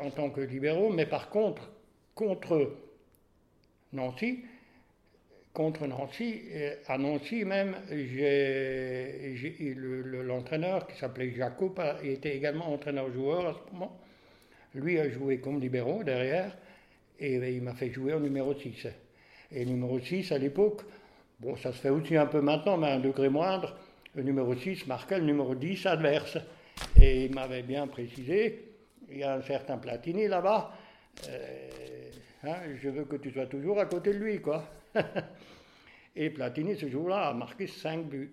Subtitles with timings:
[0.00, 1.70] En tant que libéraux, mais par contre,
[2.14, 2.76] contre
[3.92, 4.44] Nancy,
[5.52, 6.42] contre Nancy,
[6.86, 7.74] à Nancy même,
[10.24, 13.98] l'entraîneur qui s'appelait Jacob, était également entraîneur-joueur à ce moment.
[14.74, 16.56] Lui a joué comme libéraux derrière,
[17.18, 18.86] et il m'a fait jouer au numéro 6.
[19.50, 20.82] Et numéro 6 à l'époque,
[21.40, 23.76] bon, ça se fait aussi un peu maintenant, mais à un degré moindre,
[24.14, 26.38] le numéro 6 marquait le numéro 10 adverse.
[27.00, 28.67] Et il m'avait bien précisé,
[29.10, 30.72] il y a un certain Platini là-bas,
[31.28, 32.10] euh,
[32.44, 34.64] hein, je veux que tu sois toujours à côté de lui, quoi.
[36.16, 38.32] et Platini, ce jour-là, a marqué 5 buts.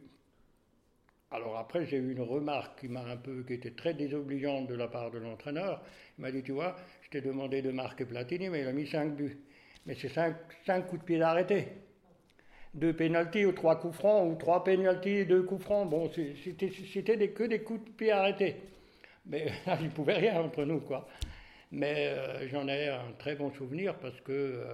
[1.31, 4.75] Alors après, j'ai eu une remarque qui m'a un peu, qui était très désobligeante de
[4.75, 5.83] la part de l'entraîneur.
[6.17, 8.87] Il m'a dit, tu vois, je t'ai demandé de marquer Platini, mais il a mis
[8.87, 9.37] 5 buts.
[9.85, 11.67] Mais c'est 5 coups de pied d'arrêté.
[12.73, 15.89] Deux pénalties ou trois coups francs, ou trois pénalties et deux coups francs.
[15.89, 18.55] Bon, c'était que des coups de pied arrêtés.
[19.27, 21.07] Mais là, il ne pouvait rien entre nous, quoi.
[21.71, 24.73] Mais euh, j'en ai un très bon souvenir parce que euh,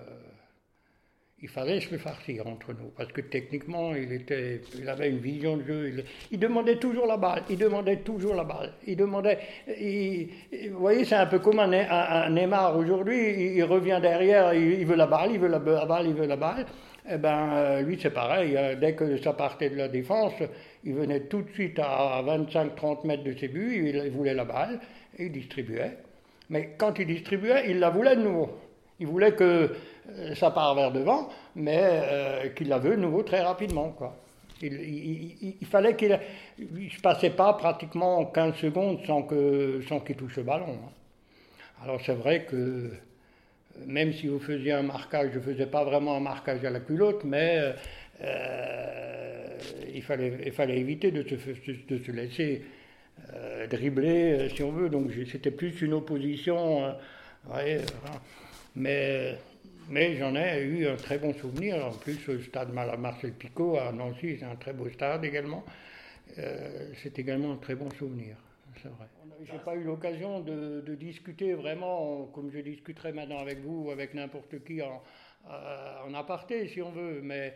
[1.41, 2.89] il fallait se farcir entre nous.
[2.95, 6.03] Parce que techniquement, il, était, il avait une vision de jeu.
[6.29, 7.43] Il, demandait toujours la balle.
[7.49, 8.73] Il demandait toujours la balle.
[8.85, 9.39] Il demandait.
[10.69, 13.55] vous voyez, c'est un peu comme un, un, Neymar aujourd'hui.
[13.55, 16.65] Il, revient derrière, il, veut la balle, il veut la, balle, il veut la balle.
[17.09, 18.57] Eh ben, euh, lui, c'est pareil.
[18.79, 20.33] Dès que ça partait de la défense,
[20.83, 23.91] il venait tout de suite à 25-30 mètres de ses buts.
[23.93, 24.79] Il voulait la balle
[25.17, 25.97] et il distribuait.
[26.49, 28.49] Mais quand il distribuait, il la voulait de nouveau.
[28.99, 29.73] Il voulait que
[30.09, 33.89] euh, ça part vers devant, mais euh, qu'il la veut de nouveau très rapidement.
[33.89, 34.15] Quoi.
[34.61, 36.19] Il, fallait qu'il
[36.59, 40.67] ne passait pas pratiquement 15 secondes sans qu'il touche le ballon.
[40.69, 40.91] Hein.
[41.83, 42.91] Alors c'est vrai que
[43.85, 46.79] même si vous faisiez un marquage, je ne faisais pas vraiment un marquage à la
[46.79, 47.73] culotte, mais
[48.23, 49.47] euh,
[49.93, 52.63] il, fallait, il fallait éviter de se, laisser
[53.69, 54.89] dribbler, si on veut.
[54.89, 56.95] Donc c'était plus une opposition.
[58.75, 59.37] mais
[59.89, 61.85] mais j'en ai eu un très bon souvenir.
[61.85, 65.65] En plus, le stade Marcel Picot à Nancy, c'est un très beau stade également.
[66.37, 68.37] Euh, c'est également un très bon souvenir,
[68.81, 69.07] c'est vrai.
[69.43, 73.91] Je n'ai pas eu l'occasion de, discuter vraiment comme je discuterai maintenant avec vous ou
[73.91, 75.01] avec n'importe qui en,
[75.49, 77.21] euh, en, aparté, si on veut.
[77.23, 77.53] Mais,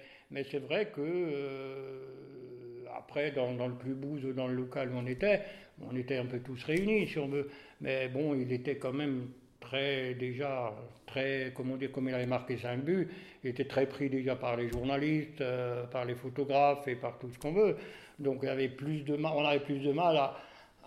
[0.49, 5.05] c'est vrai que, euh, après, dans, dans, le club ou dans le local où on
[5.05, 5.41] était,
[5.81, 7.49] on était un peu tous réunis, si on veut.
[7.81, 9.27] Mais bon, il était quand même
[9.59, 10.73] très déjà
[11.05, 13.09] très comment dire comme il avait marqué 5 buts,
[13.43, 17.29] il était très pris déjà par les journalistes, euh, par les photographes et par tout
[17.29, 17.77] ce qu'on veut.
[18.19, 20.37] Donc il avait plus de mal, on avait plus de mal à,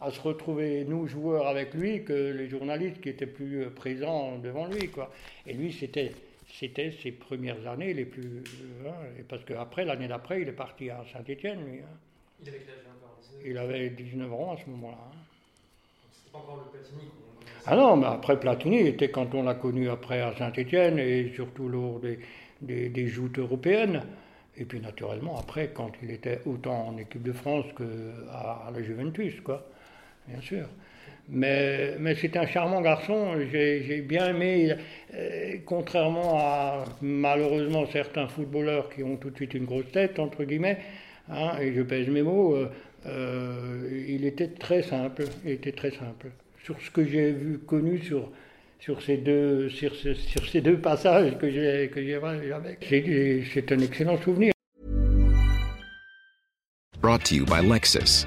[0.01, 4.39] à, se retrouver nous joueurs avec lui que les journalistes qui étaient plus euh, présents
[4.39, 5.11] devant lui quoi.
[5.47, 6.13] Et lui c'était
[6.51, 8.43] c'était ses premières années les plus
[8.85, 11.81] euh, hein, parce qu'après l'année d'après il est parti à Saint-Étienne lui.
[11.81, 11.97] Hein.
[12.43, 14.99] Il avait quel âge encore Il avait 19 ans à ce moment-là.
[14.99, 15.17] Hein.
[16.13, 17.09] C'était pas encore le Platini
[17.71, 21.69] ah non, mais après Platini était quand on l'a connu après à Saint-Étienne et surtout
[21.69, 22.19] lors des,
[22.63, 24.03] des, joutes européennes.
[24.57, 29.41] Et puis naturellement après quand il était autant en équipe de France qu'à la Juventus,
[29.43, 29.67] quoi,
[30.29, 30.67] bien sûr.
[31.31, 34.75] Mais, mais c'est un charmant garçon, j'ai bien aimé,
[35.15, 40.45] euh, contrairement à malheureusement certains footballeurs qui ont tout de suite une grosse tête, entre
[40.45, 40.79] guillemets,
[41.29, 42.71] hein, et je pèse mes mots, euh,
[43.07, 46.29] euh, il était très simple, il était très simple
[46.65, 48.31] sur ce que j'ai vu, connu sur,
[48.79, 51.91] sur, ces, deux, sur, ces deux passages que j'ai
[52.53, 52.87] avec.
[53.53, 54.53] C'est un excellent souvenir.
[57.01, 58.27] Brought to you by Lexus.